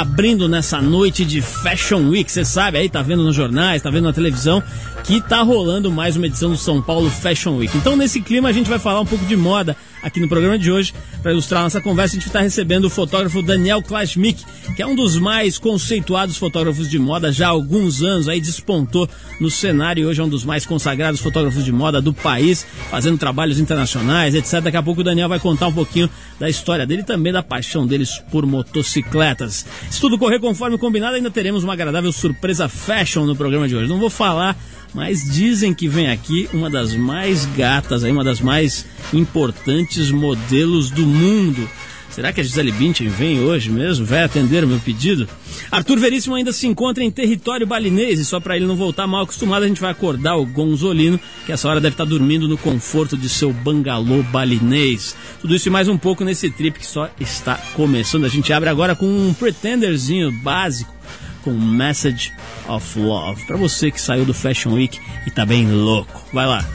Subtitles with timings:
[0.00, 2.30] abrindo nessa noite de Fashion Week.
[2.30, 4.62] Você sabe aí, tá vendo nos jornais, tá vendo na televisão,
[5.04, 7.74] que tá rolando mais uma edição do São Paulo Fashion Week.
[7.76, 10.70] Então, nesse clima, a gente vai falar um pouco de moda aqui no programa de
[10.70, 10.94] hoje.
[11.22, 14.44] Para ilustrar nossa conversa, a gente está recebendo o fotógrafo Daniel Klaschmick,
[14.76, 19.08] que é um dos mais conceituados fotógrafos de moda já há alguns anos, aí despontou
[19.40, 23.18] no cenário e hoje é um dos mais consagrados fotógrafos de moda do país, fazendo
[23.18, 24.60] trabalhos internacionais, etc.
[24.60, 26.08] Daqui a pouco o Daniel vai contar um pouquinho
[26.38, 29.66] da história dele e também da paixão deles por motocicletas.
[29.90, 33.88] Se tudo correr conforme combinado, ainda teremos uma agradável surpresa fashion no programa de hoje.
[33.88, 34.56] Não vou falar
[34.96, 41.06] mas dizem que vem aqui uma das mais gatas, uma das mais importantes modelos do
[41.06, 41.68] mundo.
[42.16, 44.06] Será que a Gisele Bündchen vem hoje mesmo?
[44.06, 45.28] Vai atender o meu pedido?
[45.70, 49.24] Arthur Veríssimo ainda se encontra em território balinês e só para ele não voltar mal
[49.24, 53.18] acostumado, a gente vai acordar o Gonzolino, que essa hora deve estar dormindo no conforto
[53.18, 55.14] de seu bangalô balinês.
[55.42, 58.24] Tudo isso e mais um pouco nesse trip que só está começando.
[58.24, 60.96] A gente abre agora com um pretenderzinho básico
[61.42, 62.32] com Message
[62.66, 63.44] of Love.
[63.44, 66.24] Para você que saiu do Fashion Week e tá bem louco.
[66.32, 66.66] Vai lá.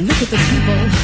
[0.00, 0.97] Look at the people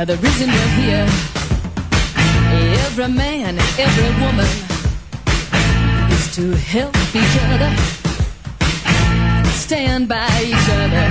[0.00, 1.06] Now the reason we're here,
[2.86, 4.48] every man and every woman,
[6.10, 7.70] is to help each other,
[9.50, 11.06] stand by each other.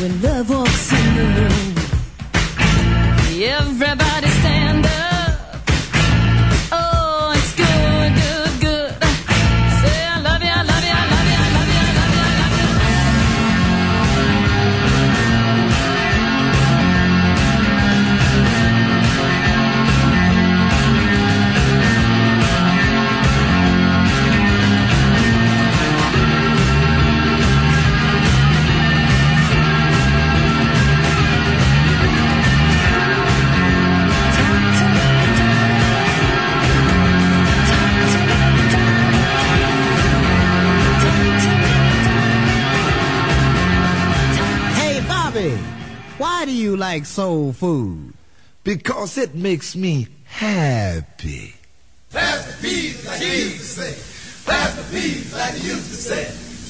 [0.00, 1.74] When love walks in the room,
[3.52, 4.67] everybody stand
[46.58, 48.12] you like soul food?
[48.64, 51.54] Because it makes me happy.
[52.10, 54.50] Pass the peas like you used to say.
[54.50, 56.24] Pass the peas like you used to say.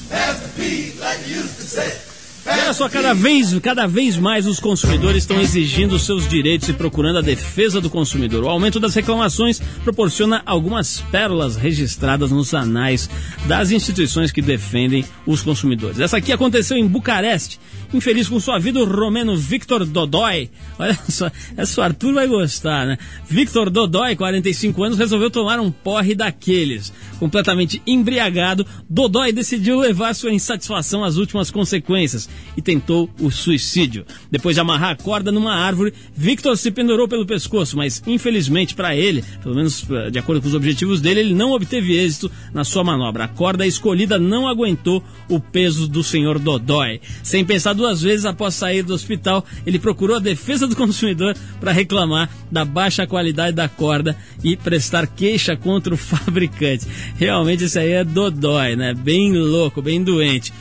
[0.09, 2.08] Pass the peas like you used to say.
[2.45, 7.19] Olha só, cada vez, cada vez mais os consumidores estão exigindo seus direitos e procurando
[7.19, 8.43] a defesa do consumidor.
[8.43, 13.09] O aumento das reclamações proporciona algumas pérolas registradas nos anais
[13.47, 15.99] das instituições que defendem os consumidores.
[15.99, 17.59] Essa aqui aconteceu em Bucareste.
[17.93, 20.49] Infeliz com sua vida, o romeno Victor Dodói.
[20.77, 22.97] Olha só, essa o Arthur vai gostar, né?
[23.27, 26.93] Victor Dodói, 45 anos, resolveu tomar um porre daqueles.
[27.19, 34.05] Completamente embriagado, Dodói decidiu levar sua insatisfação às últimas consequências e tentou o suicídio.
[34.29, 38.95] Depois de amarrar a corda numa árvore, Victor se pendurou pelo pescoço, mas infelizmente para
[38.95, 42.63] ele, pelo menos eh, de acordo com os objetivos dele, ele não obteve êxito na
[42.63, 43.25] sua manobra.
[43.25, 47.01] A corda escolhida não aguentou o peso do senhor Dodói.
[47.23, 51.71] Sem pensar duas vezes após sair do hospital, ele procurou a defesa do consumidor para
[51.71, 56.85] reclamar da baixa qualidade da corda e prestar queixa contra o fabricante.
[57.15, 58.93] Realmente isso aí é Dodói, né?
[58.93, 60.51] Bem louco, bem doente.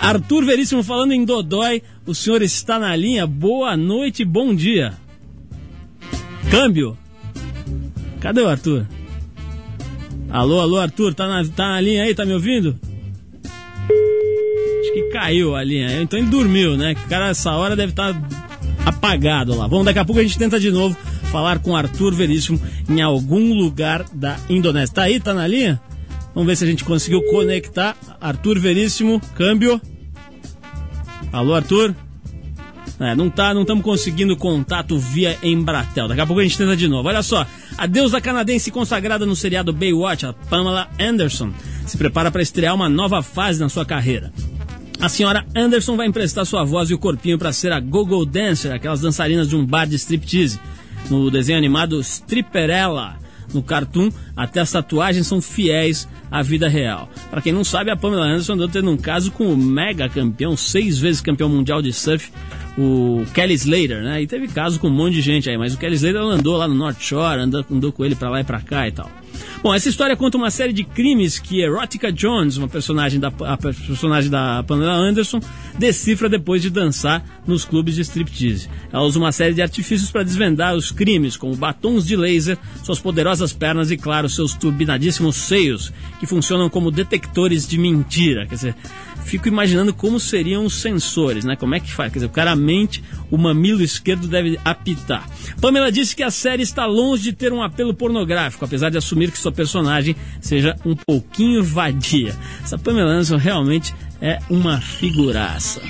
[0.00, 3.26] Arthur Veríssimo falando em Dodói, o senhor está na linha.
[3.26, 4.94] Boa noite, bom dia.
[6.50, 6.96] Câmbio.
[8.20, 8.86] Cadê o Arthur?
[10.30, 12.78] Alô, alô, Arthur, tá na, tá na linha aí, tá me ouvindo?
[14.80, 16.02] Acho que caiu a linha.
[16.02, 16.92] Então ele dormiu, né?
[16.92, 18.14] O cara essa hora deve estar
[18.84, 19.66] apagado lá.
[19.66, 20.96] Vamos, daqui a pouco a gente tenta de novo
[21.30, 24.94] falar com Arthur Veríssimo em algum lugar da Indonésia.
[24.94, 25.80] Tá aí, tá na linha?
[26.34, 27.96] Vamos ver se a gente conseguiu conectar.
[28.20, 29.80] Arthur Veríssimo, câmbio.
[31.32, 31.94] Alô, Arthur?
[32.98, 36.08] É, não tá, não estamos conseguindo contato via Embratel.
[36.08, 37.08] Daqui a pouco a gente tenta de novo.
[37.08, 37.46] Olha só,
[37.76, 41.52] a deusa canadense consagrada no seriado Baywatch, a Pamela Anderson,
[41.86, 44.32] se prepara para estrear uma nova fase na sua carreira.
[45.00, 48.72] A senhora Anderson vai emprestar sua voz e o corpinho para ser a go-go dancer,
[48.72, 50.60] aquelas dançarinas de um bar de striptease.
[51.10, 53.18] No desenho animado Stripperella,
[53.54, 57.08] no cartoon, até as tatuagens são fiéis à vida real.
[57.30, 60.56] Para quem não sabe, a Pamela Anderson andou tendo um caso com o mega campeão,
[60.56, 62.30] seis vezes campeão mundial de surf,
[62.76, 64.22] o Kelly Slater, né?
[64.22, 66.66] E teve caso com um monte de gente aí, mas o Kelly Slater andou lá
[66.66, 69.10] no North Shore, andou, andou com ele para lá e para cá e tal.
[69.64, 74.30] Bom, essa história conta uma série de crimes que Erotica Jones, uma personagem da, personagem
[74.30, 75.40] da Pamela Anderson,
[75.78, 78.68] decifra depois de dançar nos clubes de striptease.
[78.92, 83.00] Ela usa uma série de artifícios para desvendar os crimes, como batons de laser, suas
[83.00, 85.90] poderosas pernas e, claro, seus turbinadíssimos seios,
[86.20, 88.46] que funcionam como detectores de mentira.
[88.46, 88.76] Quer dizer,
[89.24, 91.56] fico imaginando como seriam os sensores, né?
[91.56, 92.12] Como é que faz?
[92.12, 95.28] Quer dizer, o cara mente, o mamilo esquerdo deve apitar.
[95.60, 99.30] Pamela disse que a série está longe de ter um apelo pornográfico, apesar de assumir
[99.30, 102.34] que sua personagem seja um pouquinho vadia.
[102.62, 105.80] Essa Pamela Anderson realmente é uma figuraça.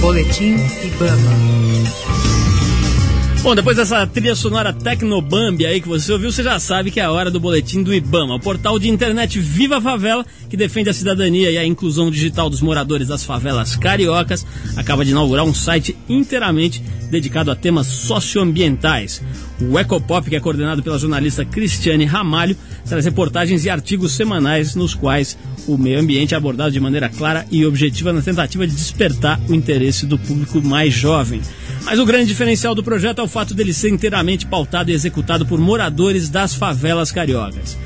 [0.00, 2.07] Boletim Ibama.
[3.48, 7.04] Bom, depois dessa trilha sonora Tecnobambi aí que você ouviu, você já sabe que é
[7.04, 10.92] a hora do boletim do Ibama, o portal de internet Viva Favela, que defende a
[10.92, 14.44] cidadania e a inclusão digital dos moradores das favelas cariocas,
[14.76, 19.22] acaba de inaugurar um site inteiramente dedicado a temas socioambientais.
[19.60, 22.56] O Ecopop, que é coordenado pela jornalista Cristiane Ramalho,
[22.86, 27.44] traz reportagens e artigos semanais nos quais o meio ambiente é abordado de maneira clara
[27.50, 31.40] e objetiva na tentativa de despertar o interesse do público mais jovem.
[31.82, 35.44] Mas o grande diferencial do projeto é o fato dele ser inteiramente pautado e executado
[35.44, 37.76] por moradores das favelas cariocas.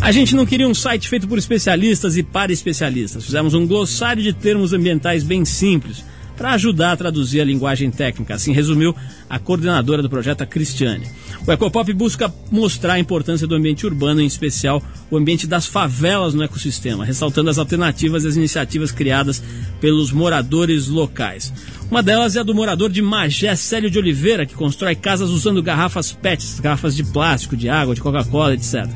[0.00, 3.24] A gente não queria um site feito por especialistas e para especialistas.
[3.24, 6.04] Fizemos um glossário de termos ambientais bem simples
[6.38, 8.34] para ajudar a traduzir a linguagem técnica.
[8.34, 8.94] Assim resumiu
[9.28, 11.04] a coordenadora do projeto, a Cristiane.
[11.44, 14.80] O Ecopop busca mostrar a importância do ambiente urbano, em especial
[15.10, 19.42] o ambiente das favelas no ecossistema, ressaltando as alternativas e as iniciativas criadas
[19.80, 21.52] pelos moradores locais.
[21.90, 25.62] Uma delas é a do morador de Magé, Célio de Oliveira, que constrói casas usando
[25.62, 28.86] garrafas PET, garrafas de plástico, de água, de Coca-Cola, etc.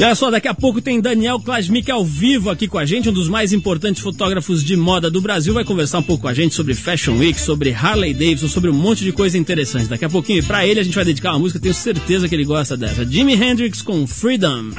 [0.00, 3.08] E olha só, daqui a pouco tem Daniel Klasmik ao vivo aqui com a gente,
[3.08, 5.52] um dos mais importantes fotógrafos de moda do Brasil.
[5.52, 8.74] Vai conversar um pouco com a gente sobre Fashion Week, sobre Harley Davidson, sobre um
[8.74, 9.88] monte de coisa interessante.
[9.88, 12.44] Daqui a pouquinho, para ele, a gente vai dedicar uma música, tenho certeza que ele
[12.44, 13.04] gosta dessa.
[13.04, 14.70] Jimi Hendrix com Freedom.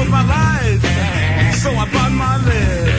[0.00, 0.22] With my
[1.54, 2.89] so I bought my leg.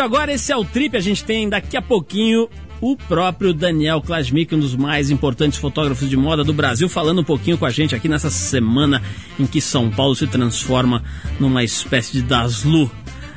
[0.00, 0.96] Agora, esse é o Trip.
[0.96, 2.48] A gente tem daqui a pouquinho
[2.80, 7.24] o próprio Daniel Klasmik, um dos mais importantes fotógrafos de moda do Brasil, falando um
[7.24, 9.02] pouquinho com a gente aqui nessa semana
[9.38, 11.02] em que São Paulo se transforma
[11.40, 12.90] numa espécie de Daslu.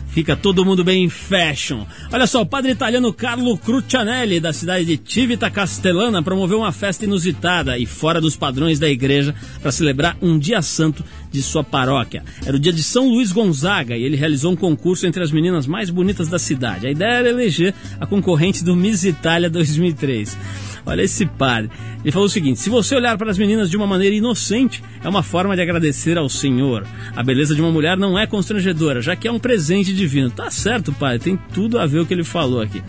[0.10, 1.86] Fica todo mundo bem em fashion.
[2.12, 7.06] Olha só, o padre italiano Carlo Crucianelli, da cidade de Civita Castellana, promoveu uma festa
[7.06, 11.04] inusitada e fora dos padrões da igreja para celebrar um dia santo
[11.38, 12.24] de sua paróquia.
[12.46, 15.68] Era o dia de São Luís Gonzaga e ele realizou um concurso entre as meninas
[15.68, 16.88] mais bonitas da cidade.
[16.88, 20.38] A ideia era eleger a concorrente do Miss Itália 2003.
[20.86, 21.70] Olha esse padre.
[22.02, 25.10] Ele falou o seguinte: se você olhar para as meninas de uma maneira inocente, é
[25.10, 26.88] uma forma de agradecer ao Senhor.
[27.16, 30.32] A beleza de uma mulher não é constrangedora, já que é um presente divino.
[30.32, 32.82] Tá certo, padre, tem tudo a ver o que ele falou aqui.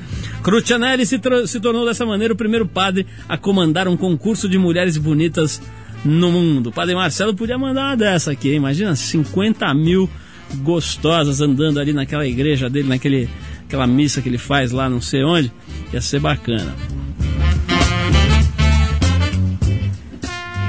[0.42, 4.96] Crucianelli se, se tornou dessa maneira o primeiro padre a comandar um concurso de mulheres
[4.96, 5.60] bonitas
[6.04, 6.72] no mundo.
[6.72, 8.56] Padre Marcelo podia mandar uma dessa aqui, hein?
[8.56, 10.08] imagina 50 mil
[10.56, 13.28] gostosas andando ali naquela igreja dele, naquele,
[13.66, 15.52] aquela missa que ele faz lá, não sei onde.
[15.92, 16.74] Ia ser bacana.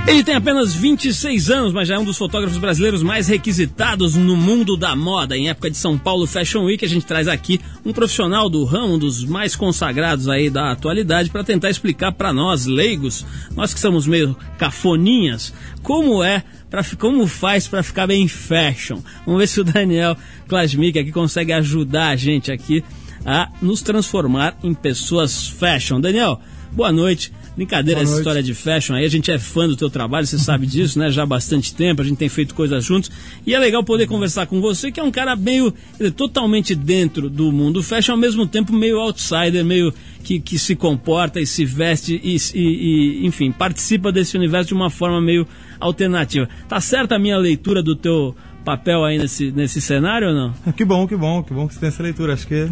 [0.10, 4.36] Ele tem apenas 26 anos, mas já é um dos fotógrafos brasileiros mais requisitados no
[4.36, 5.38] mundo da moda.
[5.38, 8.96] Em época de São Paulo Fashion Week, a gente traz aqui um profissional do ramo,
[8.96, 13.24] um dos mais consagrados aí da atualidade, para tentar explicar para nós, leigos,
[13.56, 19.01] nós que somos meio cafoninhas, como é, pra, como faz para ficar bem fashion.
[19.28, 22.84] Vamos ver se o Daniel Klasmik aqui consegue ajudar a gente aqui
[23.24, 26.01] a nos transformar em pessoas fashion.
[26.01, 27.32] Daniel, boa noite.
[27.60, 30.66] Brincadeira essa história de fashion aí, a gente é fã do teu trabalho, você sabe
[30.66, 31.12] disso, né?
[31.12, 33.12] Já há bastante tempo, a gente tem feito coisas juntos.
[33.46, 37.30] E é legal poder conversar com você, que é um cara meio dizer, totalmente dentro
[37.30, 41.66] do mundo fashion, ao mesmo tempo meio outsider, meio que, que se comporta e se
[41.66, 45.46] veste e, e- e, enfim, participa desse universo de uma forma meio
[45.82, 46.48] alternativa.
[46.70, 50.54] Tá certa a minha leitura do teu papel aí nesse, nesse cenário ou não?
[50.66, 52.34] É, Que bom, que bom, que bom que você tem essa leitura.
[52.34, 52.70] Acho que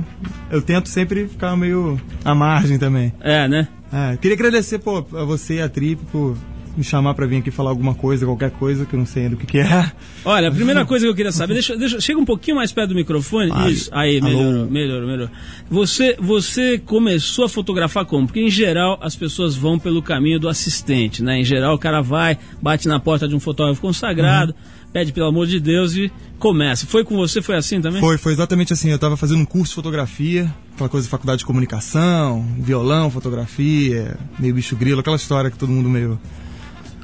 [0.52, 3.12] eu tento sempre ficar meio à margem também.
[3.22, 3.68] É, né?
[3.92, 6.38] É, queria agradecer pô, a você e a Trip por
[6.76, 9.36] me chamar pra vir aqui falar alguma coisa, qualquer coisa, que eu não sei ainda
[9.36, 9.92] o que, que é.
[10.24, 12.90] Olha, a primeira coisa que eu queria saber, deixa, deixa, chega um pouquinho mais perto
[12.90, 13.50] do microfone.
[13.52, 14.28] Ai, Isso, aí, alô?
[14.30, 15.30] melhorou, melhorou, melhorou.
[15.72, 18.28] Você, você começou a fotografar como?
[18.28, 21.40] Porque em geral as pessoas vão pelo caminho do assistente, né?
[21.40, 24.92] Em geral o cara vai, bate na porta de um fotógrafo consagrado, Uhum.
[24.94, 26.86] pede pelo amor de Deus e começa.
[26.86, 28.00] Foi com você, foi assim também?
[28.00, 28.90] Foi, foi exatamente assim.
[28.90, 34.18] Eu tava fazendo um curso de fotografia, aquela coisa de faculdade de comunicação, violão, fotografia,
[34.40, 36.20] meio bicho grilo, aquela história que todo mundo meio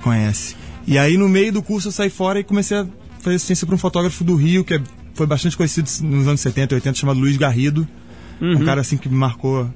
[0.01, 0.55] conhece.
[0.85, 2.85] E aí no meio do curso eu saí fora e comecei a
[3.19, 4.81] fazer assistência para um fotógrafo do Rio, que é-
[5.13, 7.87] foi bastante conhecido nos anos 70 e 80, chamado Luiz Garrido.
[8.41, 9.69] Um cara assim que me marcou.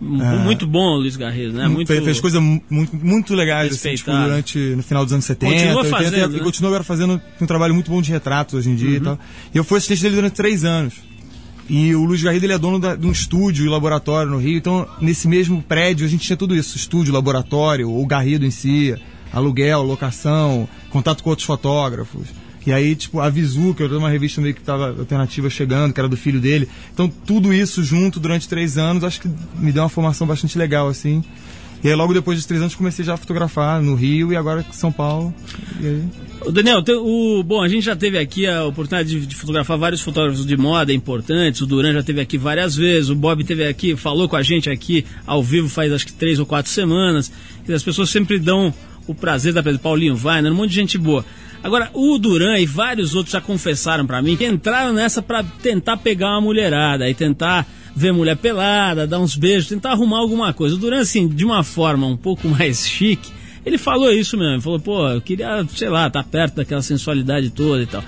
[0.00, 1.66] M- Muito bom, Luiz Garrido, né?
[1.68, 1.88] Muito...
[1.88, 5.52] Fez, fez coisas mu- muito, muito legais assim, tipo, durante no final dos anos 70,
[5.52, 6.26] Continua 80, fazendo, e, né?
[6.38, 6.44] Uhum.
[6.44, 9.18] continua agora fazendo um trabalho muito bom de retratos hoje em dia e tal.
[9.54, 10.94] E eu fui assistente dele durante três anos.
[11.68, 14.56] E o Luiz Garrido ele é dono da- de um estúdio e laboratório no Rio.
[14.56, 18.94] Então, nesse mesmo prédio, a gente tinha tudo isso: estúdio, laboratório, o Garrido em si,
[19.32, 22.28] aluguel, locação, contato com outros fotógrafos.
[22.68, 25.98] E aí, tipo, a Visu, que era uma revista meio que tava alternativa chegando, que
[25.98, 26.68] era do filho dele.
[26.92, 30.86] Então, tudo isso junto durante três anos, acho que me deu uma formação bastante legal,
[30.86, 31.24] assim.
[31.82, 34.66] E aí, logo depois de três anos, comecei já a fotografar no Rio e agora
[34.70, 35.34] São Paulo.
[36.52, 40.44] Daniel, o, bom, a gente já teve aqui a oportunidade de, de fotografar vários fotógrafos
[40.44, 41.62] de moda importantes.
[41.62, 43.08] O Duran já teve aqui várias vezes.
[43.08, 46.38] O Bob teve aqui, falou com a gente aqui ao vivo faz acho que três
[46.38, 47.32] ou quatro semanas.
[47.66, 48.74] E as pessoas sempre dão
[49.06, 49.82] o prazer da presença.
[49.82, 51.24] Paulinho Weiner, um monte de gente boa.
[51.62, 55.96] Agora, o Duran e vários outros já confessaram pra mim que entraram nessa pra tentar
[55.96, 60.76] pegar uma mulherada e tentar ver mulher pelada, dar uns beijos, tentar arrumar alguma coisa.
[60.76, 63.30] O Duran, assim, de uma forma um pouco mais chique,
[63.66, 64.54] ele falou isso mesmo.
[64.54, 68.04] Ele falou, pô, eu queria, sei lá, estar perto daquela sensualidade toda e tal.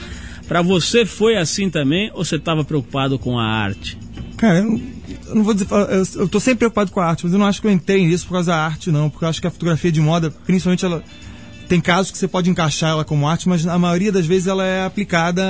[0.46, 3.96] Pra você foi assim também ou você estava preocupado com a arte?
[4.36, 4.80] Cara, eu não,
[5.28, 5.68] eu não vou dizer.
[5.70, 8.04] Eu, eu tô sempre preocupado com a arte, mas eu não acho que eu entrei
[8.06, 9.10] nisso por causa da arte, não.
[9.10, 11.04] Porque eu acho que a fotografia de moda, principalmente ela.
[11.70, 14.66] Tem casos que você pode encaixar ela como arte, mas a maioria das vezes ela
[14.66, 15.40] é aplicada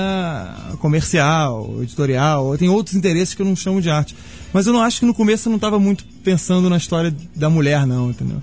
[0.78, 4.14] comercial, editorial, tem outros interesses que eu não chamo de arte.
[4.52, 7.48] Mas eu não acho que no começo eu não estava muito pensando na história da
[7.48, 8.38] mulher, não, entendeu?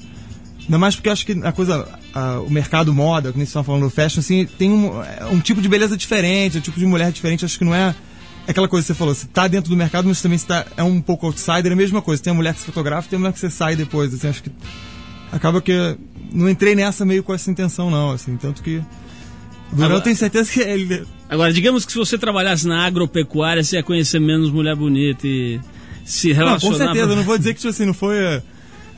[0.64, 3.64] Ainda mais porque eu acho que a coisa, a- o mercado moda, como vocês estão
[3.64, 6.86] falando do fashion, assim, tem um, é um tipo de beleza diferente, um tipo de
[6.88, 7.94] mulher diferente, acho que não é
[8.48, 10.66] é aquela coisa que você falou, você tá dentro do mercado, mas também você tá,
[10.78, 12.24] é um pouco outsider, é a mesma coisa.
[12.24, 14.42] Tem a mulher que se fotografa tem a mulher que você sai depois, assim, acho
[14.42, 14.50] que
[15.34, 15.98] acaba que
[16.34, 18.82] não entrei nessa meio com essa intenção não, assim, tanto que
[19.72, 23.62] Durão Agora- eu tenho certeza que ele Agora, digamos que se você trabalhasse na agropecuária,
[23.62, 25.60] você ia conhecer menos mulher bonita e
[26.06, 26.74] se Não, relacionar...
[26.74, 28.42] com certeza, eu não vou dizer que tipo assim, não foi eh,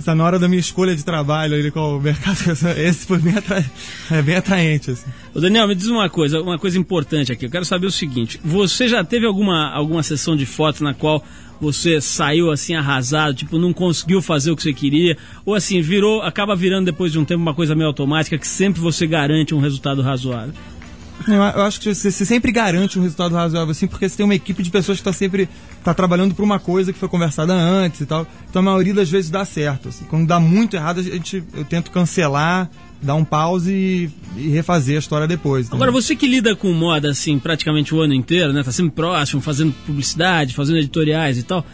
[0.05, 2.37] tá na hora da minha escolha de trabalho ali com o mercado,
[2.77, 3.65] esse foi bem, atra...
[4.11, 5.07] é bem atraente, assim.
[5.33, 7.45] Ô Daniel, me diz uma coisa, uma coisa importante aqui.
[7.47, 11.23] Eu quero saber o seguinte: você já teve alguma, alguma sessão de fotos na qual
[11.59, 15.17] você saiu assim arrasado, tipo, não conseguiu fazer o que você queria?
[15.45, 18.81] Ou assim, virou, acaba virando depois de um tempo uma coisa meio automática que sempre
[18.81, 20.53] você garante um resultado razoável?
[21.27, 24.23] Eu, eu acho que você, você sempre garante um resultado razoável, assim, porque você tem
[24.23, 25.49] uma equipe de pessoas que está sempre
[25.83, 28.25] tá trabalhando por uma coisa que foi conversada antes e tal.
[28.49, 29.89] Então a maioria das vezes dá certo.
[29.89, 30.05] Assim.
[30.05, 32.69] Quando dá muito errado, a gente, eu tento cancelar,
[33.01, 35.67] dar um pause e, e refazer a história depois.
[35.67, 35.83] entendeu?
[35.83, 38.63] Agora, você que lida com moda assim praticamente o ano inteiro, né?
[38.63, 41.65] Tá sempre próximo, fazendo publicidade, fazendo editoriais e tal.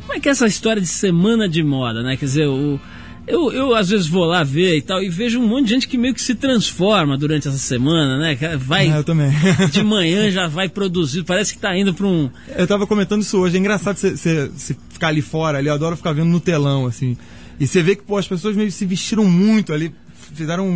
[0.00, 2.16] Como é que é essa história de semana de moda, né?
[2.16, 2.78] Quer dizer, o,
[3.26, 5.88] eu, eu às vezes vou lá ver e tal, e vejo um monte de gente
[5.88, 8.36] que meio que se transforma durante essa semana, né?
[8.58, 9.30] Vai É, eu também.
[9.72, 12.30] de manhã já vai produzir, parece que tá indo para um.
[12.56, 13.56] Eu tava comentando isso hoje.
[13.56, 14.46] É engraçado você-
[14.90, 15.68] ficar ali fora, ali.
[15.68, 17.16] Eu adoro ficar vendo no telão, assim.
[17.58, 19.92] E você vê que, pô, as pessoas meio que se vestiram muito ali.
[20.34, 20.72] Fizeram um,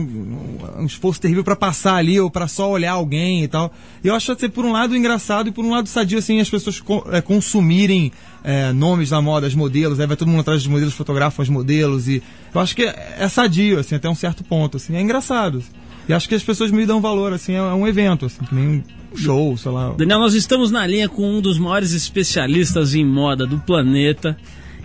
[0.78, 3.72] um- um esforço terrível pra passar ali, ou pra só olhar alguém e tal.
[4.02, 6.80] Eu acho assim, por um lado, engraçado e por um lado sadio, assim, as pessoas
[6.80, 8.12] co- é, consumirem
[8.44, 9.98] é, nomes da moda, as modelos.
[10.00, 12.08] Aí vai todo mundo atrás dos modelos, fotografam os modelos.
[12.08, 12.22] E
[12.54, 14.94] eu acho que é, é sadio, assim, até um certo ponto, assim.
[14.96, 15.62] É engraçado.
[16.08, 17.52] E acho que as pessoas me dão valor, assim.
[17.52, 19.92] É, é um evento, assim, que nem um show, sei lá.
[19.98, 24.36] Daniel, nós estamos na linha com um dos maiores especialistas em moda do planeta,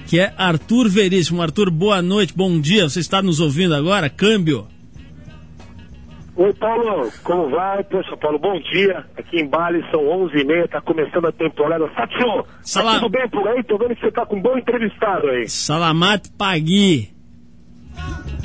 [0.07, 1.41] que é Arthur Veríssimo.
[1.41, 2.87] Arthur, boa noite, bom dia.
[2.89, 4.09] Você está nos ouvindo agora?
[4.09, 4.67] Câmbio.
[6.35, 7.83] Oi, Paulo, como vai?
[7.83, 9.05] Poxa, Paulo, bom dia.
[9.15, 11.87] Aqui em Bali são 11h30, tá começando a temporada.
[11.95, 12.93] Satio, Salam.
[12.93, 13.63] tá tudo bem por aí?
[13.63, 15.47] Tô vendo que você tá com um bom entrevistado aí.
[15.47, 17.13] Salamat Pagui.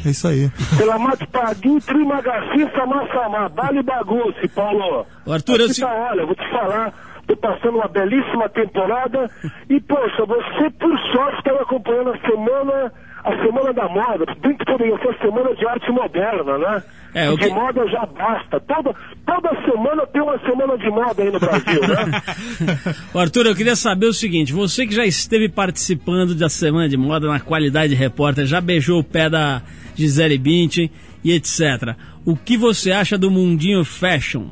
[0.04, 0.50] É isso aí.
[0.76, 5.06] Selamat Pagui, Trimagaci, Samassamá, Bali Bagunce, Paulo.
[5.26, 6.92] Arthur, eu Aqui tá, olha, vou te falar,
[7.28, 9.30] tô passando uma belíssima temporada
[9.70, 12.92] e, poxa, você, por sorte, estava acompanhando a semana
[13.24, 16.82] a Semana da Moda, bem que poderia ser a Semana de Arte Moderna, né?
[17.12, 18.60] É, o de que- moda já basta.
[18.60, 18.94] Toda,
[19.26, 22.22] toda semana tem uma semana de moda aí no Brasil, né?
[23.14, 27.28] Arthur, eu queria saber o seguinte: você que já esteve participando da Semana de Moda
[27.28, 29.60] na qualidade de repórter, já beijou o pé da
[29.96, 30.90] Gisele Bündchen
[31.22, 31.96] e etc.
[32.24, 34.46] O que você acha do mundinho fashion?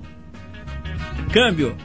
[1.33, 1.77] Câmbio.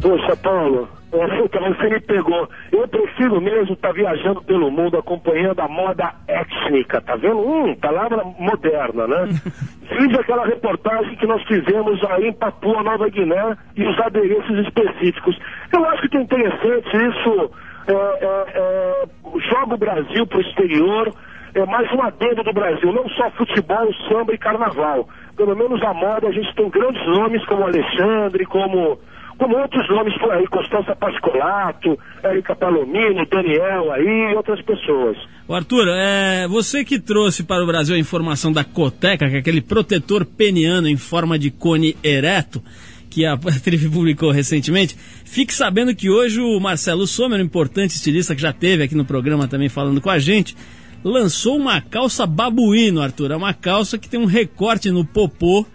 [0.00, 2.48] Poxa, Paulo, é, puta, você me pegou.
[2.72, 7.38] Eu prefiro mesmo estar viajando pelo mundo acompanhando a moda étnica, tá vendo?
[7.38, 9.28] Hum, palavra moderna, né?
[9.88, 15.38] Fiz aquela reportagem que nós fizemos aí em Papua Nova Guiné e os adereços específicos.
[15.72, 17.50] Eu acho que é interessante isso,
[17.86, 19.06] é, é, é,
[19.50, 21.12] joga o Brasil para o exterior,
[21.54, 25.06] é mais um adendo do Brasil, não só futebol, samba e carnaval.
[25.36, 28.98] Pelo menos a moda, a gente tem grandes nomes como Alexandre, como,
[29.38, 35.16] como outros nomes por aí, Constança Pascolato, Érica Palomino, Daniel aí e outras pessoas.
[35.48, 39.38] Ô, Arthur, é, você que trouxe para o Brasil a informação da Coteca, que é
[39.38, 42.62] aquele protetor peniano em forma de cone ereto,
[43.10, 48.34] que a TV publicou recentemente, fique sabendo que hoje o Marcelo Sommer, um importante estilista
[48.34, 50.56] que já teve aqui no programa também falando com a gente,
[51.04, 53.32] lançou uma calça babuíno, Arthur.
[53.32, 55.66] É uma calça que tem um recorte no popô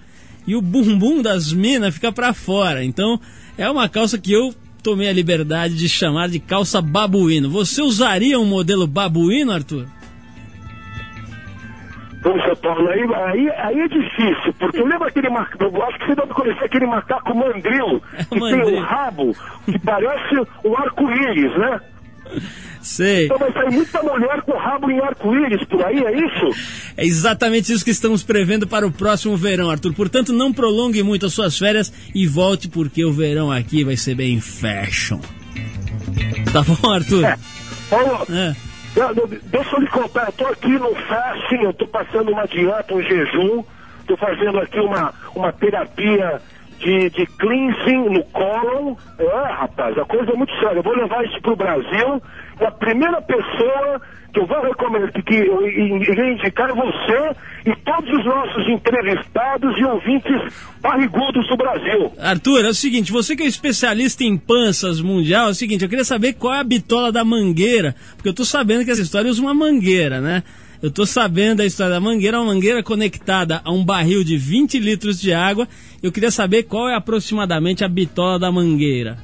[0.47, 2.83] e o bumbum das minas fica para fora.
[2.83, 3.19] Então,
[3.57, 7.49] é uma calça que eu tomei a liberdade de chamar de calça babuíno.
[7.49, 9.85] Você usaria um modelo babuíno, Arthur?
[12.23, 16.15] Poxa, Paulo, aí, aí, aí é difícil, porque lembra aquele macaco, eu acho que você
[16.15, 18.77] deve conhecer aquele macaco mandril, É o que tem mandril.
[18.77, 21.79] um rabo que parece um arco-íris, né?
[22.81, 23.25] Sei.
[23.25, 26.59] Então vai sair muita mulher com rabo em arco-íris por aí, é isso?
[26.95, 29.93] É exatamente isso que estamos prevendo para o próximo verão, Arthur.
[29.93, 34.15] Portanto, não prolongue muito as suas férias e volte porque o verão aqui vai ser
[34.15, 35.19] bem fashion.
[36.53, 37.25] Tá bom, Arthur?
[37.25, 37.37] É.
[38.95, 42.93] eu- deixa eu lhe contar, eu tô aqui no fasting, eu tô passando uma dieta,
[42.93, 43.63] um jejum,
[44.07, 46.41] tô fazendo aqui uma, uma terapia
[46.79, 48.95] de, de cleansing no cólon.
[49.19, 50.79] É, rapaz, a coisa é muito séria.
[50.79, 52.21] Eu vou levar isso pro Brasil
[52.59, 54.01] e a primeira pessoa
[54.33, 57.35] que eu vou recomendar, que eu irei indicar é você
[57.65, 62.11] e todos os nossos entrevistados e ouvintes barrigudos do Brasil.
[62.19, 65.89] Arthur, é o seguinte, você que é especialista em panças mundial, é o seguinte, eu
[65.89, 69.29] queria saber qual é a bitola da mangueira, porque eu tô sabendo que essa história
[69.29, 70.43] usa uma mangueira, né?
[70.81, 74.77] Eu tô sabendo da história da mangueira, uma mangueira conectada a um barril de 20
[74.79, 75.67] litros de água.
[76.03, 79.17] Eu queria saber qual é aproximadamente a bitola da mangueira.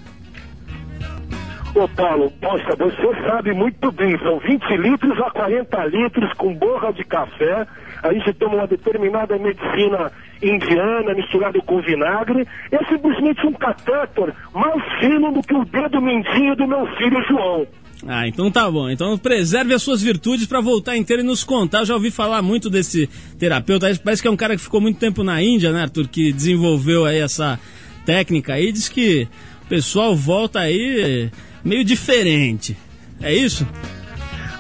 [1.76, 6.92] Ô Paulo, poxa, você sabe muito bem, são 20 litros a 40 litros com borra
[6.94, 7.68] de café.
[8.02, 10.12] A gente toma uma determinada medicina
[10.42, 12.48] indiana misturada com vinagre.
[12.72, 17.68] É simplesmente um catéter mais fino do que o dedo mindinho do meu filho João.
[18.08, 18.90] Ah, então tá bom.
[18.90, 21.80] Então preserve as suas virtudes para voltar inteiro e nos contar.
[21.80, 23.08] Eu já ouvi falar muito desse
[23.40, 23.88] terapeuta.
[24.04, 26.08] Parece que é um cara que ficou muito tempo na Índia, né, Arthur?
[26.08, 27.60] Que desenvolveu aí essa
[28.06, 28.72] técnica aí.
[28.72, 29.28] Diz que
[29.64, 31.32] o pessoal volta aí
[31.64, 32.78] meio diferente.
[33.22, 33.66] É isso?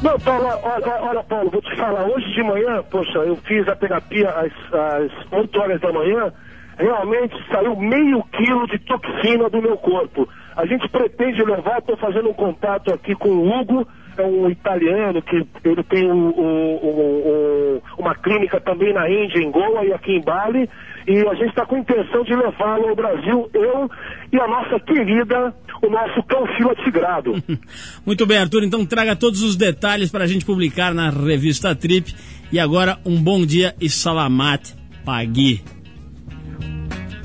[0.02, 3.76] Não, Paulo, olha, olha, Paulo, vou te falar, hoje de manhã, poxa, eu fiz a
[3.76, 6.32] terapia às, às 8 horas da manhã,
[6.78, 10.28] realmente saiu meio quilo de toxina do meu corpo.
[10.56, 15.22] A gente pretende levar, estou fazendo um contato aqui com o Hugo, é um italiano
[15.24, 19.92] que ele tem um- um- um- um- uma clínica também na Índia, em Goa e
[19.92, 20.70] aqui em Bali,
[21.08, 23.90] e a gente está com intenção de levá-lo ao Brasil, eu
[24.32, 27.34] e a nossa querida, o nosso cão fila tigrado.
[28.06, 28.64] Muito bem, Arthur.
[28.64, 32.14] Então traga todos os detalhes para a gente publicar na revista Trip.
[32.52, 34.62] E agora, um bom dia e salamat
[35.04, 35.73] pagui.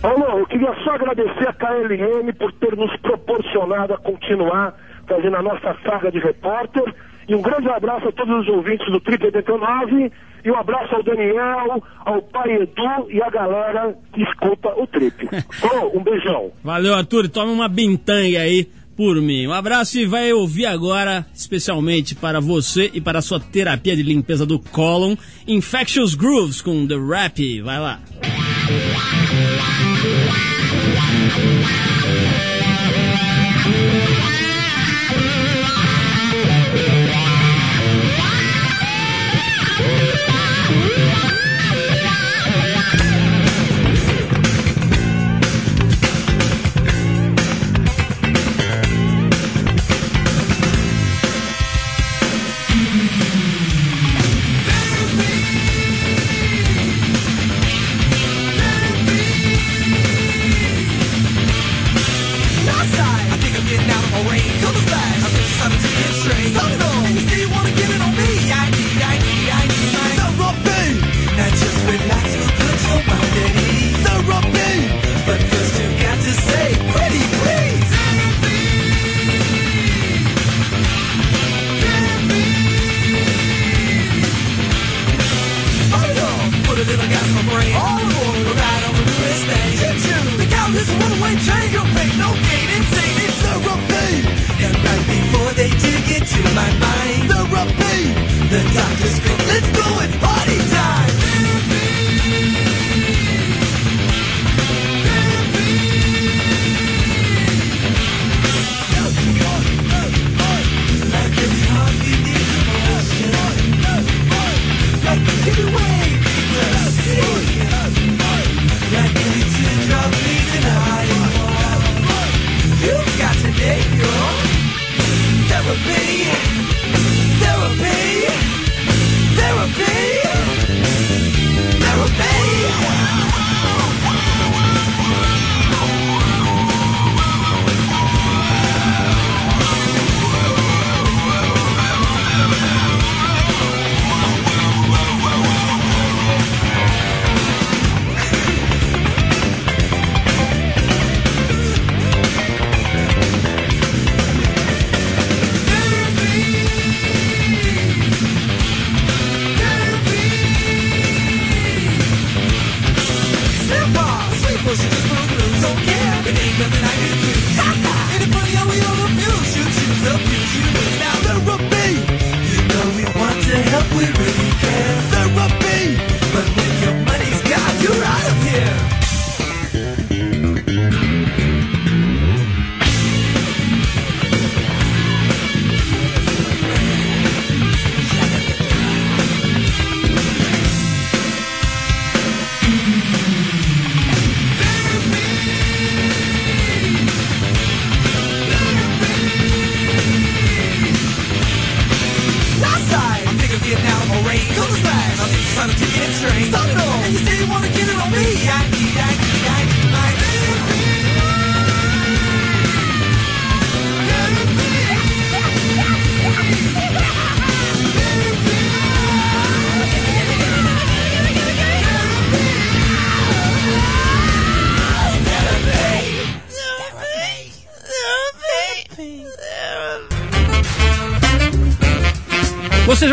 [0.01, 4.75] Paulo, eu queria só agradecer a KLM por ter nos proporcionado a continuar
[5.09, 6.95] fazendo a nossa saga de repórter.
[7.29, 10.13] E um grande abraço a todos os ouvintes do Trip 89.
[10.45, 15.29] E um abraço ao Daniel, ao pai Edu e a galera que escuta o Trip.
[15.61, 16.53] Paulo, um beijão.
[16.63, 17.29] Valeu, Arthur.
[17.29, 19.47] Toma uma bintanga aí por mim.
[19.47, 24.03] Um abraço e vai ouvir agora, especialmente para você e para a sua terapia de
[24.03, 25.15] limpeza do cólon,
[25.47, 27.61] Infectious Grooves com The Rap.
[27.63, 28.01] Vai lá.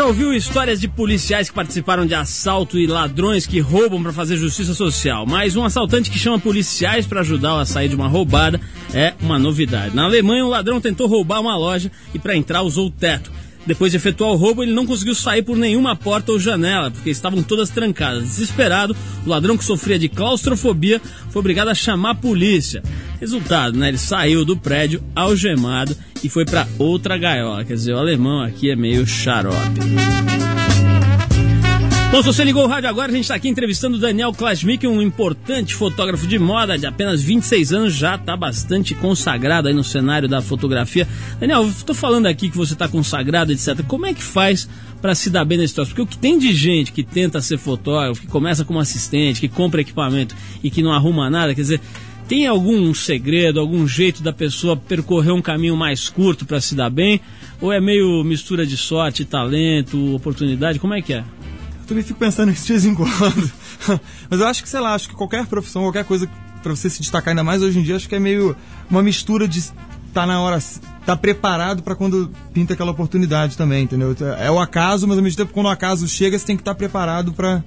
[0.06, 4.38] Já ouviu histórias de policiais que participaram de assalto e ladrões que roubam para fazer
[4.38, 5.26] justiça social?
[5.26, 8.62] Mas um assaltante que chama policiais para ajudá-lo a sair de uma roubada
[8.94, 9.96] é uma novidade.
[9.96, 13.32] Na Alemanha, um ladrão tentou roubar uma loja e para entrar usou o teto.
[13.65, 17.10] Depois de efetuar o roubo, ele não conseguiu sair por nenhuma porta ou janela, porque
[17.10, 18.26] estavam todas trancadas.
[18.26, 22.84] Desesperado, o ladrão que sofria de claustrofobia foi obrigado a chamar a polícia.
[23.20, 23.88] Resultado, né?
[23.88, 27.63] Ele saiu do prédio algemado e foi para outra gaiola.
[27.63, 29.80] Quer dizer, o alemão aqui é meio xarope.
[32.15, 34.88] Bom, se você ligou o rádio agora, a gente está aqui entrevistando o Daniel Klasmik,
[34.88, 39.84] um importante fotógrafo de moda de apenas 26 anos, já está bastante consagrado aí no
[39.84, 41.06] cenário da fotografia.
[41.41, 43.84] Daniel, estou falando aqui que você está consagrado, etc.
[43.86, 44.69] Como é que faz
[45.01, 45.91] para se dar bem nesse troço?
[45.91, 49.49] Porque o que tem de gente que tenta ser fotógrafo, que começa como assistente, que
[49.49, 51.82] compra equipamento e que não arruma nada, quer dizer,
[52.27, 56.89] tem algum segredo, algum jeito da pessoa percorrer um caminho mais curto para se dar
[56.89, 57.21] bem?
[57.61, 60.79] Ou é meio mistura de sorte, talento, oportunidade?
[60.79, 61.19] Como é que é?
[61.19, 63.51] Eu também fico pensando nisso de vez em quando.
[64.29, 66.27] Mas eu acho que, sei lá, acho que qualquer profissão, qualquer coisa
[66.63, 68.55] para você se destacar, ainda mais hoje em dia, acho que é meio
[68.89, 74.15] uma mistura de estar na hora, estar preparado para quando pinta aquela oportunidade também, entendeu?
[74.39, 76.73] É o acaso, mas ao mesmo tempo, quando o acaso chega, você tem que estar
[76.73, 77.63] preparado para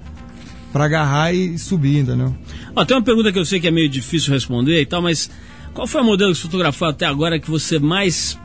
[0.71, 2.35] para agarrar e subir, entendeu?
[2.75, 5.29] Ó, tem uma pergunta que eu sei que é meio difícil responder e tal, mas
[5.73, 8.37] qual foi a modelo que você fotografou até agora que você mais,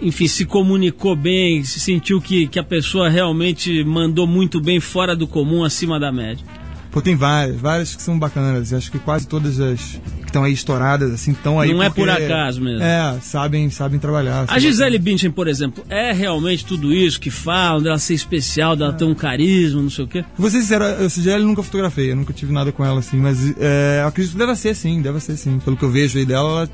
[0.00, 5.14] enfim, se comunicou bem, se sentiu que, que a pessoa realmente mandou muito bem fora
[5.14, 6.44] do comum, acima da média?
[6.94, 8.72] Pô, tem várias, várias que são bacanas.
[8.72, 9.80] Acho que quase todas as
[10.20, 11.72] que estão aí estouradas, assim, estão aí.
[11.72, 12.84] Não é por acaso mesmo.
[12.84, 14.44] É, sabem, sabem trabalhar.
[14.46, 18.92] A Gisele Bündchen, por exemplo, é realmente tudo isso que falam, dela ser especial, dela
[18.92, 20.24] ter um carisma, não sei o quê?
[20.38, 23.38] Vou ser sincero, eu Gisele nunca fotografei, eu nunca tive nada com ela, assim, mas
[23.58, 25.58] é, acredito que deve ser sim, deve ser sim.
[25.58, 26.68] Pelo que eu vejo aí dela, ela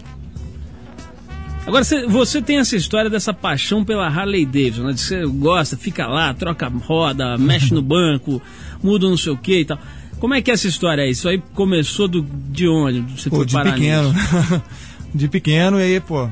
[1.66, 4.92] Agora, cê- você tem essa história dessa paixão pela Harley Davidson, né?
[4.92, 8.42] De você gosta, fica lá, troca roda, mexe no banco,
[8.82, 9.78] muda não sei o que e tal.
[10.20, 11.10] Como é que é essa história aí?
[11.10, 13.00] Isso aí começou do, de onde?
[13.18, 14.14] Você Pô, de pequeno.
[15.14, 16.28] de pequeno, e aí, pô,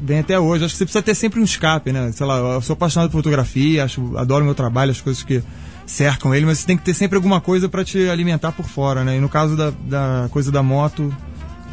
[0.00, 0.64] vem até hoje.
[0.64, 2.12] Acho que você precisa ter sempre um escape, né?
[2.12, 5.42] Sei lá, eu sou apaixonado por fotografia, acho, adoro meu trabalho, as coisas que
[5.84, 9.04] cercam ele, mas você tem que ter sempre alguma coisa para te alimentar por fora,
[9.04, 9.16] né?
[9.16, 11.14] E no caso da, da coisa da moto,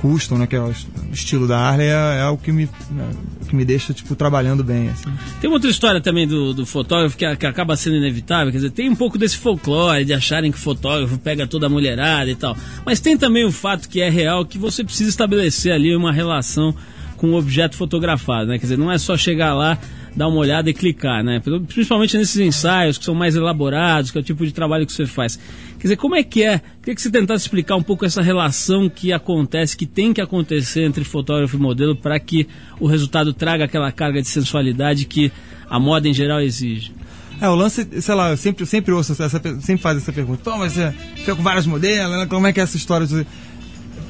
[0.04, 0.46] custom, né?
[0.48, 3.56] Que é o est- o estilo da Harley, é, é o que me, o que
[3.56, 5.10] me deixa, tipo, trabalhando bem, assim.
[5.40, 8.72] Tem uma outra história também do, do fotógrafo que, que acaba sendo inevitável, quer dizer,
[8.72, 12.36] tem um pouco desse folclore de acharem que o fotógrafo pega toda a mulherada e
[12.36, 12.56] tal.
[12.86, 16.76] Mas tem também o fato que é real que você precisa estabelecer ali uma relação
[17.16, 18.58] com o objeto fotografado, né?
[18.60, 19.78] Quer dizer, não é só chegar lá,
[20.14, 21.42] dar uma olhada e clicar, né?
[21.70, 25.06] Principalmente nesses ensaios que são mais elaborados, que é o tipo de trabalho que você
[25.06, 25.40] faz.
[25.84, 26.62] Quer dizer, como é que é?
[26.80, 30.86] Queria que você tentasse explicar um pouco essa relação que acontece, que tem que acontecer
[30.86, 32.48] entre fotógrafo e modelo para que
[32.80, 35.30] o resultado traga aquela carga de sensualidade que
[35.70, 36.94] a moda em geral exige.
[37.42, 40.42] É, o lance, sei lá, eu sempre, sempre ouço essa, sempre faz essa pergunta.
[40.42, 42.28] Pô, mas você fica com vários modelos, né?
[42.28, 43.06] como é que é essa história?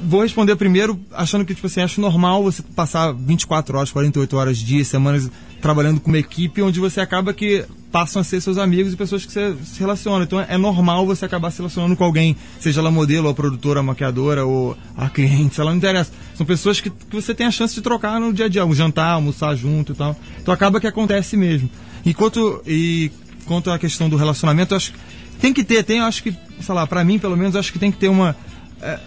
[0.05, 4.57] Vou responder primeiro achando que, tipo assim, acho normal você passar 24 horas, 48 horas,
[4.57, 5.29] dias, semanas
[5.61, 9.25] trabalhando com uma equipe onde você acaba que passam a ser seus amigos e pessoas
[9.25, 10.25] que você se relaciona.
[10.25, 14.45] Então é normal você acabar se relacionando com alguém, seja ela modelo, ou produtora, maquiadora,
[14.45, 16.11] ou a cliente, lá, não interessa.
[16.35, 18.73] São pessoas que, que você tem a chance de trocar no dia a dia, um
[18.73, 20.17] jantar, almoçar junto e tal.
[20.41, 21.69] Então acaba que acontece mesmo.
[22.05, 23.09] E quanto, e
[23.45, 24.99] quanto à questão do relacionamento, eu acho que
[25.39, 27.79] tem que ter, tem, eu acho que, sei lá, pra mim pelo menos, acho que
[27.79, 28.35] tem que ter uma.
[28.81, 28.99] é,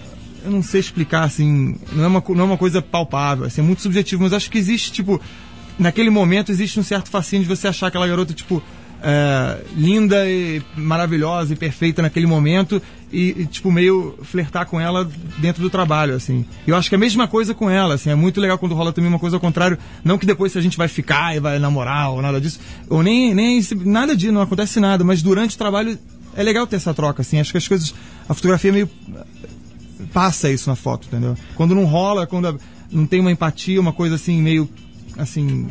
[0.46, 3.64] eu não sei explicar, assim, não é uma, não é uma coisa palpável, assim, é
[3.64, 5.20] muito subjetivo, mas acho que existe, tipo,
[5.78, 8.62] naquele momento existe um certo fascínio de você achar aquela garota, tipo,
[9.02, 12.80] é, linda e maravilhosa e perfeita naquele momento
[13.12, 16.44] e, e, tipo, meio flertar com ela dentro do trabalho, assim.
[16.66, 18.92] Eu acho que é a mesma coisa com ela, assim, é muito legal quando rola
[18.92, 21.58] também uma coisa ao contrário, não que depois se a gente vai ficar e vai
[21.58, 25.58] namorar ou nada disso, ou nem, nem nada disso, não acontece nada, mas durante o
[25.58, 25.98] trabalho
[26.36, 27.94] é legal ter essa troca, assim, acho que as coisas,
[28.28, 28.90] a fotografia é meio
[30.12, 31.36] passa isso na foto, entendeu?
[31.54, 32.58] Quando não rola, quando
[32.90, 34.68] não tem uma empatia, uma coisa assim, meio
[35.18, 35.66] assim,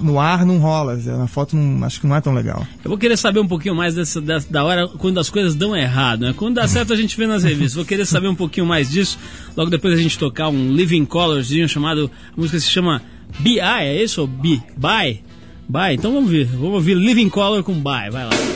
[0.00, 0.96] no ar não rola.
[0.96, 2.66] Na foto não, acho que não é tão legal.
[2.84, 5.76] Eu vou querer saber um pouquinho mais dessa, dessa- da hora quando as coisas dão
[5.76, 6.34] errado, né?
[6.36, 7.74] Quando dá certo a gente vê nas revistas.
[7.74, 9.18] Vou querer saber um pouquinho mais disso.
[9.56, 12.10] Logo depois a gente tocar um Living Colorzinho chamado.
[12.36, 13.00] A música se chama
[13.38, 14.20] BI, é isso?
[14.22, 14.60] Ou B?
[14.76, 15.20] Bye?
[15.68, 15.94] Bye?
[15.94, 16.46] Então vamos ver.
[16.46, 18.10] Vamos ouvir Living Color com Bye.
[18.10, 18.51] Vai lá.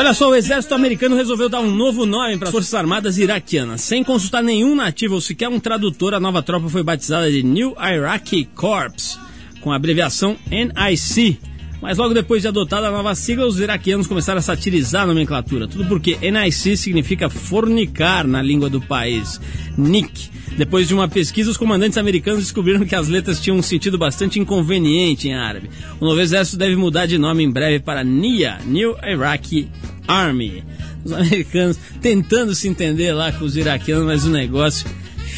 [0.00, 3.82] Olha só, o exército americano resolveu dar um novo nome para as Forças Armadas iraquianas.
[3.82, 7.76] Sem consultar nenhum nativo ou sequer um tradutor, a nova tropa foi batizada de New
[7.78, 9.18] Iraqi Corps,
[9.60, 11.49] com a abreviação NIC.
[11.80, 15.66] Mas logo depois de adotada a nova sigla, os iraquianos começaram a satirizar a nomenclatura.
[15.66, 19.40] Tudo porque NIC significa fornicar na língua do país.
[19.78, 20.30] NIC.
[20.56, 24.38] Depois de uma pesquisa, os comandantes americanos descobriram que as letras tinham um sentido bastante
[24.38, 25.70] inconveniente em árabe.
[25.98, 29.68] O novo exército deve mudar de nome em breve para NIA, New Iraqi
[30.06, 30.62] Army.
[31.02, 34.86] Os americanos tentando se entender lá com os iraquianos, mas o negócio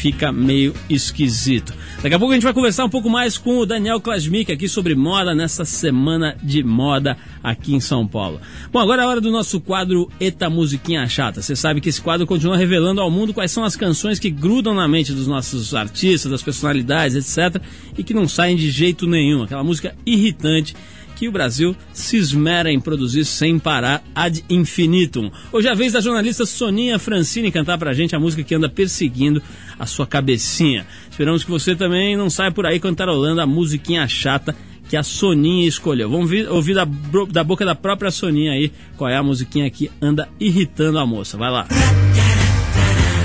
[0.03, 1.73] fica meio esquisito.
[2.01, 4.67] Daqui a pouco a gente vai conversar um pouco mais com o Daniel Klasmik aqui
[4.67, 8.41] sobre moda nessa semana de moda aqui em São Paulo.
[8.69, 11.41] Bom, agora é a hora do nosso quadro Eta Musiquinha Chata.
[11.41, 14.75] Você sabe que esse quadro continua revelando ao mundo quais são as canções que grudam
[14.75, 17.61] na mente dos nossos artistas, das personalidades, etc.
[17.97, 19.43] e que não saem de jeito nenhum.
[19.43, 20.75] Aquela música irritante
[21.15, 25.31] que o Brasil se esmera em produzir sem parar ad infinitum.
[25.51, 28.69] Hoje é a vez da jornalista Soninha Francini cantar pra gente a música que anda
[28.69, 29.41] perseguindo
[29.77, 30.85] a sua cabecinha.
[31.09, 34.55] Esperamos que você também não saia por aí cantarolando a musiquinha chata
[34.89, 36.09] que a Soninha escolheu.
[36.09, 36.85] Vamos ouvir, ouvir da,
[37.31, 41.37] da boca da própria Soninha aí qual é a musiquinha que anda irritando a moça.
[41.37, 41.67] Vai lá.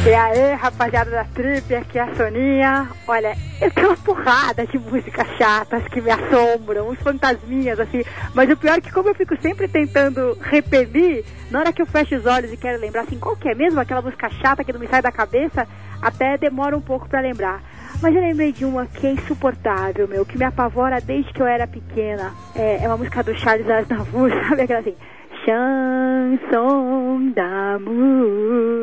[0.08, 2.88] E aí, rapaziada da Trip, aqui é a Soninha.
[3.06, 8.02] Olha, eu tenho uma porrada de músicas chatas que me assombram, uns fantasminhas assim.
[8.32, 11.86] Mas o pior é que como eu fico sempre tentando repelir, na hora que eu
[11.86, 14.72] fecho os olhos e quero lembrar assim, qual que é mesmo aquela música chata que
[14.72, 15.68] não me sai da cabeça,
[16.00, 17.62] até demora um pouco pra lembrar.
[18.00, 21.46] Mas eu lembrei de uma que é insuportável, meu, que me apavora desde que eu
[21.46, 22.32] era pequena.
[22.56, 24.96] É, é uma música do Charles Aznavour, sabe aquela assim?
[25.44, 28.78] Chanson d'amour.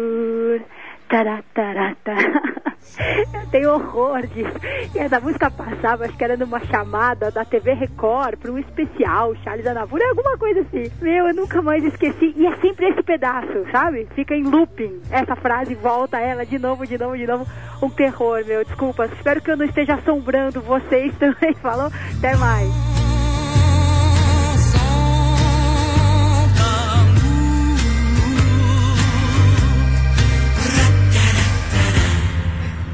[1.07, 2.13] Taratarata.
[3.33, 4.53] Eu tenho horror disso.
[4.93, 9.35] E essa música passava, acho que era numa chamada da TV Record para um especial,
[9.43, 10.91] Charles Aznavour, é alguma coisa assim.
[11.01, 12.33] Meu, eu nunca mais esqueci.
[12.35, 14.07] E é sempre esse pedaço, sabe?
[14.15, 15.01] Fica em looping.
[15.11, 17.45] Essa frase volta ela de novo, de novo, de novo.
[17.81, 18.63] Um terror, meu.
[18.63, 19.05] Desculpa.
[19.05, 21.53] Espero que eu não esteja assombrando vocês também.
[21.61, 21.91] Falou?
[22.17, 22.94] Até mais.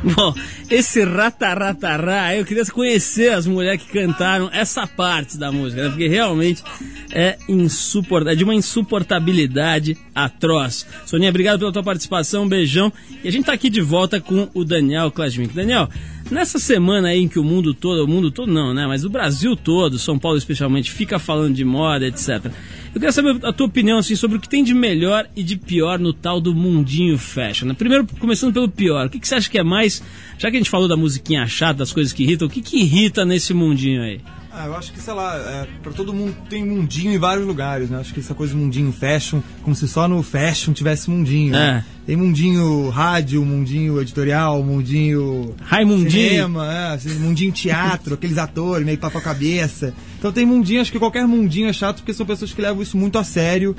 [0.16, 0.34] Bom,
[0.70, 5.90] esse rataratará, eu queria conhecer as mulheres que cantaram essa parte da música, né?
[5.90, 6.64] Porque realmente
[7.12, 10.88] é insuportável, é de uma insuportabilidade atroz.
[11.06, 12.92] Soninha, obrigado pela tua participação, um beijão.
[13.24, 15.54] E a gente tá aqui de volta com o Daniel Klasmink.
[15.54, 15.88] Daniel,
[16.32, 18.88] nessa semana aí em que o mundo todo, o mundo todo não, né?
[18.88, 22.52] Mas o Brasil todo, São Paulo especialmente, fica falando de moda, etc.
[22.94, 25.56] Eu queria saber a tua opinião assim, sobre o que tem de melhor e de
[25.56, 27.68] pior no tal do mundinho fashion.
[27.68, 27.74] Né?
[27.74, 30.04] Primeiro, começando pelo pior, o que, que você acha que é mais.
[30.38, 32.82] Já que a gente falou da musiquinha chata, das coisas que irritam, o que, que
[32.82, 34.20] irrita nesse mundinho aí?
[34.54, 37.90] Ah, eu acho que, sei lá, é, pra todo mundo tem mundinho em vários lugares,
[37.90, 38.00] né?
[38.00, 41.54] Acho que essa coisa mundinho fashion, como se só no fashion tivesse mundinho.
[41.54, 41.86] né?
[42.06, 45.56] Tem mundinho rádio, mundinho editorial, mundinho.
[45.64, 46.30] Raimundinho.
[46.30, 49.94] Cinema, é, assim, mundinho teatro, aqueles atores meio papo a cabeça.
[50.20, 52.98] Então tem mundinho, acho que qualquer mundinho é chato porque são pessoas que levam isso
[52.98, 53.76] muito a sério.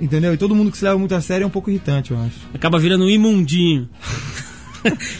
[0.00, 0.32] Entendeu?
[0.32, 2.36] E todo mundo que se leva muito a sério é um pouco irritante, eu acho.
[2.54, 3.88] Acaba virando um imundinho.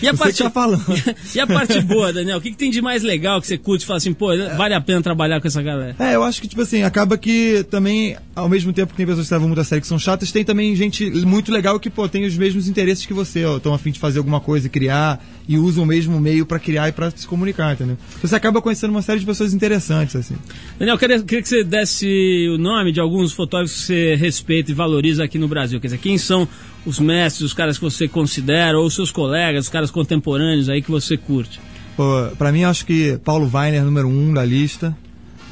[0.03, 0.85] e, a Você parte, tá falando.
[1.35, 2.39] e a parte boa, Daniel?
[2.39, 3.87] O que, que tem de mais legal que você curte?
[3.87, 5.97] Fala assim, pô, vale a pena trabalhar com essa galera.
[5.99, 9.29] É, eu acho que, tipo assim, acaba que também, ao mesmo tempo que tem pessoas
[9.29, 12.09] que levam muito a sério que são chatas, tem também gente muito legal que, pô,
[12.09, 15.23] tem os mesmos interesses que você, ó, estão a fim de fazer alguma coisa, criar,
[15.49, 17.97] e usam o mesmo meio pra criar e pra se comunicar, entendeu?
[18.21, 20.37] Você acaba conhecendo uma série de pessoas interessantes, assim.
[20.79, 24.71] Daniel, eu queria, queria que você desse o nome de alguns fotógrafos que você respeita
[24.71, 25.81] e valoriza aqui no Brasil.
[25.81, 26.47] Quer dizer, quem são
[26.87, 30.83] os mestres, os caras que você considera, ou os seus colegas, os caras contemporâneos aí
[30.83, 31.61] que você curte?
[31.97, 34.97] Pô, pra mim, acho que Paulo Weiner, número um da lista,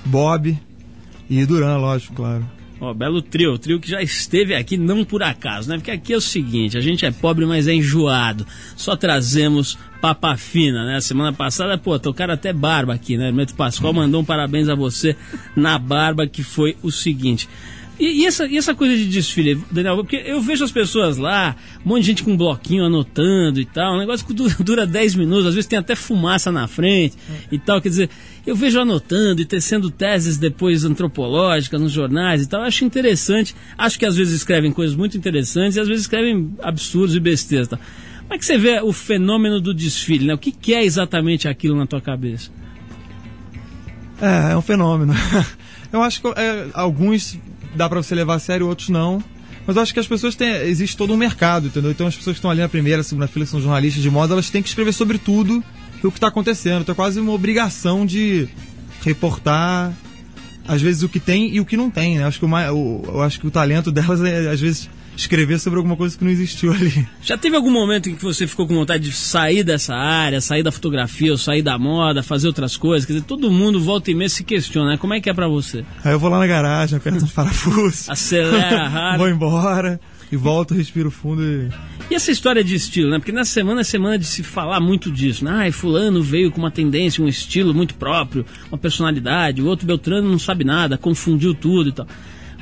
[0.05, 0.57] Bob
[1.29, 2.47] e Duran, lógico, claro.
[2.79, 5.77] Ó, belo trio, o trio que já esteve aqui não por acaso, né?
[5.77, 8.47] Porque aqui é o seguinte, a gente é pobre, mas é enjoado.
[8.77, 11.01] Só trazemos papa fina, né?
[11.01, 13.29] Semana passada, pô, tocaram até barba aqui, né?
[13.29, 15.17] Hermeto Pascoal mandou um parabéns a você
[15.57, 17.49] na barba, que foi o seguinte.
[17.99, 19.97] E, e essa, e essa coisa de desfile, Daniel?
[19.97, 23.95] Porque eu vejo as pessoas lá, um monte de gente com bloquinho anotando e tal,
[23.95, 27.17] um negócio que dura, dura 10 minutos, às vezes tem até fumaça na frente
[27.51, 27.81] e tal.
[27.81, 28.11] Quer dizer,
[28.47, 32.61] eu vejo anotando e tecendo teses depois antropológicas nos jornais e tal.
[32.61, 33.57] Eu acho interessante.
[33.79, 37.67] Acho que às vezes escrevem coisas muito interessantes e às vezes escrevem absurdos e besteiras.
[37.67, 37.79] e Tal.
[38.23, 40.27] Como é que você vê o fenômeno do desfile?
[40.27, 40.35] Né?
[40.35, 42.51] O que, que é exatamente aquilo na tua cabeça?
[44.21, 45.15] É, é um fenômeno.
[45.93, 47.39] Eu acho que é, alguns
[47.77, 49.23] dá pra você levar a sério, outros não.
[49.67, 50.49] Mas eu acho que as pessoas têm.
[50.49, 51.91] Existe todo um mercado, entendeu?
[51.91, 54.33] Então as pessoas que estão ali na primeira, segunda fila, que são jornalistas de moda,
[54.35, 55.63] elas têm que escrever sobre tudo
[56.05, 56.83] o que está acontecendo.
[56.83, 58.49] Então é quase uma obrigação de
[59.05, 59.93] reportar,
[60.69, 62.25] às vezes, o que tem e o que não tem, né?
[62.25, 65.97] Acho que o- eu acho que o talento delas é, às vezes, escrever sobre alguma
[65.97, 67.07] coisa que não existiu ali.
[67.23, 70.63] Já teve algum momento em que você ficou com vontade de sair dessa área, sair
[70.63, 73.07] da fotografia, ou sair da moda, fazer outras coisas?
[73.07, 74.97] Quer dizer, todo mundo volta e meia se questiona, né?
[74.97, 75.85] Como é que é pra você?
[76.05, 78.09] Aí eu vou lá na garagem, aperto uns parafusos.
[78.09, 79.19] Acelera rápido.
[79.19, 80.01] vou embora
[80.31, 81.69] e volto, respiro fundo e.
[82.11, 83.19] E essa história de estilo, né?
[83.19, 85.51] Porque nessa semana é semana de se falar muito disso, né?
[85.53, 90.29] Ai, fulano veio com uma tendência, um estilo muito próprio, uma personalidade, o outro Beltrano
[90.29, 92.07] não sabe nada, confundiu tudo e tal.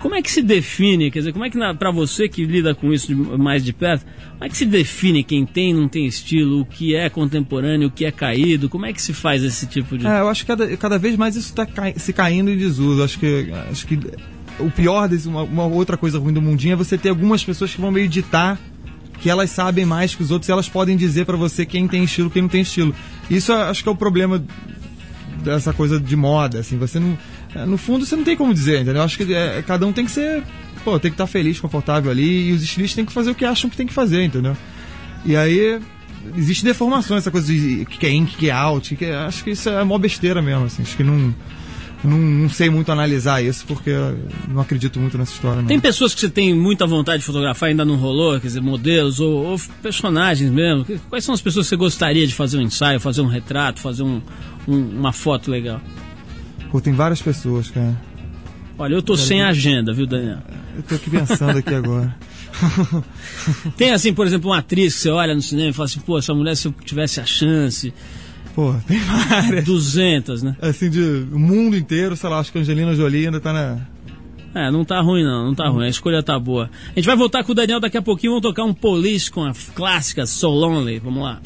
[0.05, 2.93] Como é que se define, quer dizer, como é que pra você que lida com
[2.93, 6.05] isso de- mais de perto, como é que se define quem tem e não tem
[6.05, 9.67] estilo, o que é contemporâneo, o que é caído, como é que se faz esse
[9.67, 10.07] tipo de...
[10.07, 13.03] É, eu acho que cada, cada vez mais isso está se caindo em desuso.
[13.03, 13.99] Acho que, acho que
[14.59, 17.75] o pior desse, uma, uma outra coisa ruim do mundinho é você ter algumas pessoas
[17.75, 18.61] que vão meio ditar
[19.23, 22.05] que elas sabem mais que os outros e elas podem dizer pra você quem tem
[22.05, 22.95] estilo quem não tem estilo.
[23.31, 24.45] Isso acho que é o problema
[25.43, 27.17] dessa coisa de moda, assim, você não
[27.67, 28.97] no fundo você não tem como dizer, entendeu?
[28.97, 30.43] Eu acho que é, cada um tem que ser,
[30.85, 33.45] pô, tem que estar feliz, confortável ali e os estilistas têm que fazer o que
[33.45, 34.57] acham que tem que fazer, entendeu?
[35.25, 35.79] E aí
[36.37, 39.15] existe deformação essa coisa de o que é in, o que é out, que é-
[39.17, 41.35] acho que isso é mó besteira mesmo, assim, acho que não
[42.03, 43.91] não, não sei muito analisar isso porque
[44.49, 45.63] não acredito muito nessa história.
[45.63, 45.69] Não.
[45.69, 48.61] Tem pessoas que você tem muita vontade de fotografar e ainda não rolou, quer dizer,
[48.61, 50.85] modelos ou, ou personagens mesmo.
[51.09, 54.03] Quais são as pessoas que você gostaria de fazer um ensaio, fazer um retrato, fazer
[54.03, 54.21] um-
[54.69, 55.81] um- uma foto legal?
[56.75, 57.97] Pô, tem várias pessoas, cara.
[58.77, 60.39] Olha, eu tô sem agenda, viu, Daniel?
[60.77, 62.13] Eu tô aqui pensando aqui agora.
[63.79, 66.19] Tem assim, por exemplo, uma atriz que você olha no cinema e fala assim, pô,
[66.19, 67.95] essa mulher se eu tivesse a chance,
[68.57, 69.65] Pô, tem várias.
[69.65, 70.57] 200, né?
[70.61, 73.79] Assim, de o mundo inteiro, sei lá, acho que a Angelina Jolie ainda tá na.
[74.53, 76.69] É, não tá ruim não, não tá ruim, a escolha tá boa.
[76.91, 79.45] A gente vai voltar com o Daniel daqui a pouquinho, vamos tocar um Police com
[79.45, 81.41] a clássica So Lonely, vamos lá.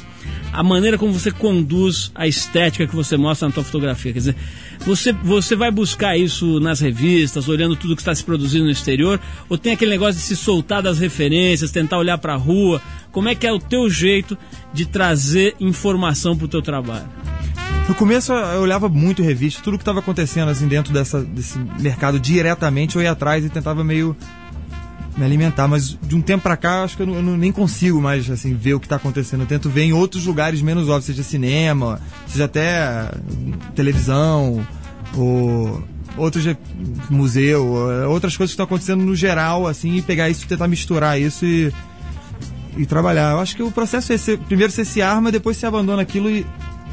[0.54, 4.14] a maneira como você conduz a estética que você mostra na tua fotografia.
[4.14, 4.36] Quer dizer,
[4.86, 9.20] você, você vai buscar isso nas revistas, olhando tudo que está se produzindo no exterior,
[9.49, 12.80] ou tem aquele negócio de se soltar das referências, tentar olhar para a rua?
[13.12, 14.38] Como é que é o teu jeito
[14.72, 17.10] de trazer informação para o teu trabalho?
[17.89, 22.20] No começo eu olhava muito revista, tudo que estava acontecendo assim dentro dessa, desse mercado
[22.20, 24.16] diretamente, eu ia atrás e tentava meio
[25.18, 27.51] me alimentar, mas de um tempo pra cá acho que eu, não, eu não- nem
[27.51, 29.41] consigo mais assim ver o que tá acontecendo.
[29.41, 34.66] Eu tento ver em outros lugares menos óbvios, seja cinema, seja até hum, televisão,
[35.16, 35.84] ou
[36.18, 36.45] outros
[37.09, 41.20] museu, ou outras coisas que estão acontecendo no geral, assim, e pegar isso, tentar misturar
[41.20, 41.72] isso e,
[42.78, 43.32] e trabalhar.
[43.32, 46.30] Eu acho que o processo é ser, primeiro você se arma, depois você abandona aquilo
[46.30, 46.45] e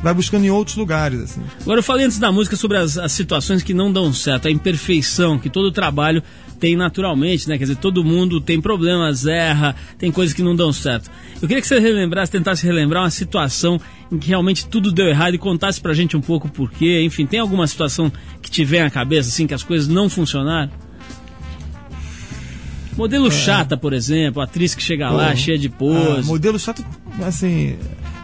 [0.03, 1.43] vai buscando em outros lugares, assim.
[1.61, 4.51] Agora eu falei antes da música sobre as, as situações que não dão certo, a
[4.51, 6.23] imperfeição que todo trabalho
[6.61, 7.57] tem naturalmente, né?
[7.57, 11.11] Quer dizer, todo mundo tem problemas, erra, tem coisas que não dão certo.
[11.41, 13.81] Eu queria que você relembrasse, tentasse relembrar uma situação
[14.13, 17.03] em que realmente tudo deu errado e contasse pra gente um pouco o porquê.
[17.03, 20.71] Enfim, tem alguma situação que te vem à cabeça, assim, que as coisas não funcionaram?
[22.97, 26.29] Modelo chata, por exemplo, atriz que chega lá, Pô, cheia de ah, pose.
[26.29, 26.85] modelo chato,
[27.27, 27.77] assim.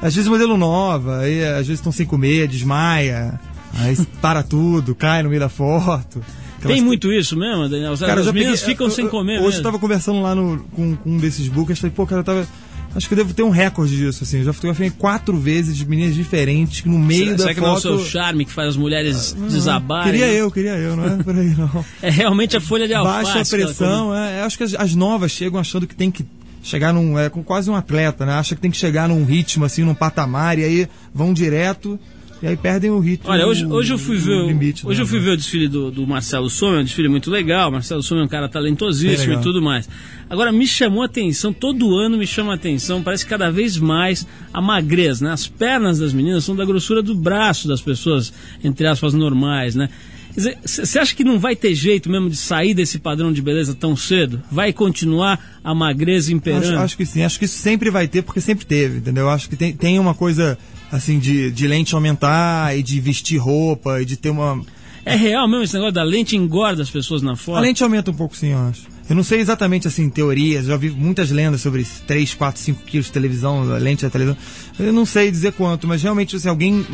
[0.02, 3.40] Às vezes modelo nova, aí às vezes estão sem comer, desmaia,
[3.72, 6.22] aí para tudo, cai no meio da foto.
[6.62, 7.92] Tem muito isso mesmo, Daniel?
[7.92, 9.58] As, Cara, as meninas peguei- ficam eu- sem comer Hoje mesmo.
[9.60, 12.48] eu tava conversando lá no, com, com um desses bookers, falei, pô, cara, eu tava.
[12.94, 14.38] Acho que eu devo ter um recorde disso, assim.
[14.38, 17.60] Eu já fotografei quatro vezes de meninas diferentes, que no meio será, da será que
[17.60, 17.82] não é o foto.
[17.82, 20.12] seu charme que faz as mulheres desabarem?
[20.12, 21.84] Queria eu, queria eu, não é por aí não.
[22.00, 23.24] É realmente a folha de alface.
[23.34, 26.10] Baixa a que ela pressão, é, acho que as, as novas chegam achando que tem
[26.10, 26.24] que
[26.62, 27.18] chegar num.
[27.18, 28.32] É com quase um atleta, né?
[28.32, 32.00] Acha que tem que chegar num ritmo, assim, num patamar, e aí vão direto,
[32.42, 33.30] e aí perdem o ritmo.
[33.30, 35.02] Olha, hoje, hoje eu fui ver, o- limite, hoje né?
[35.02, 37.70] eu fui ver o desfile do, do Marcelo Sommer, um desfile muito legal.
[37.70, 39.40] Marcelo Sommer é um cara talentosíssimo legal.
[39.40, 39.88] e tudo mais.
[40.28, 43.78] Agora me chamou a atenção, todo ano me chama a atenção, parece que cada vez
[43.78, 45.32] mais a magreza, né?
[45.32, 48.32] As pernas das meninas são da grossura do braço das pessoas,
[48.62, 49.88] entre aspas, normais, né?
[50.36, 53.96] Você acha que não vai ter jeito mesmo de sair desse padrão de beleza tão
[53.96, 54.42] cedo?
[54.50, 56.64] Vai continuar a magreza imperando?
[56.64, 59.30] Acho, acho que sim, acho que isso sempre vai ter, porque sempre teve, entendeu?
[59.30, 60.58] Acho que tem, tem uma coisa,
[60.92, 64.62] assim, de, de lente aumentar e de vestir roupa e de ter uma.
[65.04, 67.58] É real mesmo esse negócio da lente engorda as pessoas na foto?
[67.58, 68.95] A lente aumenta um pouco, sim, eu acho.
[69.08, 73.06] Eu não sei exatamente, assim, teorias, já vi muitas lendas sobre 3, 4, 5 quilos
[73.06, 74.36] de televisão, a lente da televisão.
[74.78, 76.84] Eu não sei dizer quanto, mas realmente, assim, alguém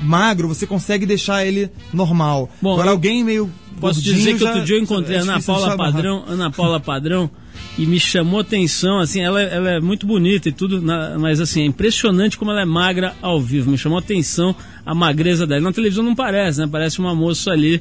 [0.00, 2.50] magro, você consegue deixar ele normal.
[2.62, 3.50] Bom, Agora, alguém meio.
[3.80, 5.76] Posso dizer que já- outro dia eu encontrei é a Ana Paula.
[5.76, 7.30] Padrão, Ana Paula Padrão,
[7.76, 10.82] e me chamou atenção, assim, ela, ela é muito bonita e tudo,
[11.20, 13.70] mas assim, é impressionante como ela é magra ao vivo.
[13.70, 14.54] Me chamou atenção
[14.84, 15.60] a magreza dela.
[15.60, 16.68] Na televisão não parece, né?
[16.70, 17.80] Parece uma moça ali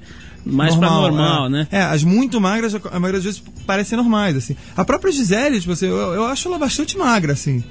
[0.51, 1.49] mais pra normal, é.
[1.49, 1.67] né?
[1.71, 4.55] É, as muito magras, a maioria das vezes parecem normais, assim.
[4.75, 7.63] A própria Gisele, tipo assim, eu, eu acho ela bastante magra, assim.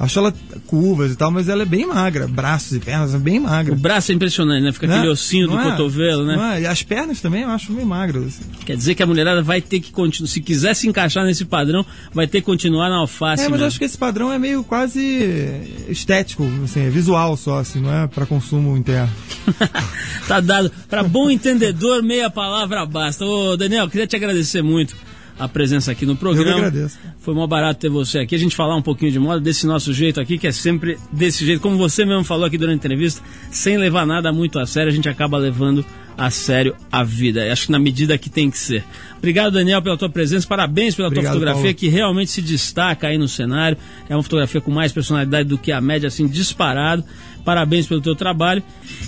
[0.00, 0.34] Acho ela
[0.66, 2.26] curvas e tal, mas ela é bem magra.
[2.26, 3.74] Braços e pernas, é bem magra.
[3.74, 4.72] O braço é impressionante, né?
[4.72, 4.94] Fica Né?
[4.96, 5.70] aquele ossinho do Não é?
[5.72, 6.36] cotovelo, né?
[6.36, 6.62] Não é?
[6.62, 8.24] E as pernas também eu acho bem magras.
[8.28, 8.44] assim.
[8.64, 11.84] Quer dizer que a mulherada vai ter que continuar, se quiser se encaixar nesse padrão,
[12.14, 13.64] vai ter que continuar na alface É, mas mesmo.
[13.64, 17.92] eu acho que esse padrão é meio quase estético, assim, é visual só, assim, não
[17.92, 19.12] é pra consumo interno.
[20.26, 20.70] tá dado.
[20.88, 23.24] Para bom entendedor, meia palavra basta.
[23.24, 24.96] Ô, Daniel, queria te agradecer muito
[25.40, 26.50] a presença aqui no programa.
[26.50, 26.98] Eu que agradeço.
[27.20, 28.34] Foi mó barato ter você aqui.
[28.34, 31.44] A gente falar um pouquinho de moda desse nosso jeito aqui, que é sempre desse
[31.46, 31.60] jeito.
[31.60, 34.94] Como você mesmo falou aqui durante a entrevista, sem levar nada muito a sério, a
[34.94, 35.84] gente acaba levando
[36.16, 37.50] a sério a vida.
[37.50, 38.84] Acho que na medida que tem que ser.
[39.16, 40.46] Obrigado, Daniel, pela tua presença.
[40.46, 41.74] Parabéns pela Obrigado, tua fotografia, Paulo.
[41.74, 43.78] que realmente se destaca aí no cenário.
[44.08, 47.02] É uma fotografia com mais personalidade do que a média, assim, disparado.
[47.40, 48.62] Parabéns pelo teu trabalho.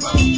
[0.00, 0.37] Come.